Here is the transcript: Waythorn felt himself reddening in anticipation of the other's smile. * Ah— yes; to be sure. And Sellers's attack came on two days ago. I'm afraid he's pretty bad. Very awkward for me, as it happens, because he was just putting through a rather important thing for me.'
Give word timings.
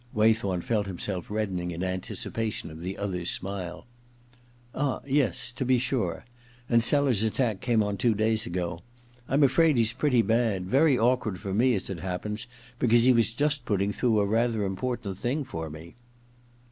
Waythorn 0.15 0.61
felt 0.61 0.87
himself 0.87 1.29
reddening 1.29 1.69
in 1.69 1.83
anticipation 1.83 2.71
of 2.71 2.79
the 2.81 2.97
other's 2.97 3.29
smile. 3.29 3.85
* 4.31 4.73
Ah— 4.73 4.99
yes; 5.05 5.51
to 5.51 5.63
be 5.63 5.77
sure. 5.77 6.25
And 6.67 6.81
Sellers's 6.83 7.21
attack 7.21 7.61
came 7.61 7.83
on 7.83 7.97
two 7.97 8.15
days 8.15 8.47
ago. 8.47 8.81
I'm 9.29 9.43
afraid 9.43 9.77
he's 9.77 9.93
pretty 9.93 10.23
bad. 10.23 10.65
Very 10.65 10.97
awkward 10.97 11.37
for 11.39 11.53
me, 11.53 11.75
as 11.75 11.87
it 11.87 11.99
happens, 11.99 12.47
because 12.79 13.03
he 13.03 13.13
was 13.13 13.31
just 13.31 13.63
putting 13.63 13.91
through 13.91 14.19
a 14.19 14.25
rather 14.25 14.63
important 14.63 15.19
thing 15.19 15.43
for 15.43 15.69
me.' 15.69 15.93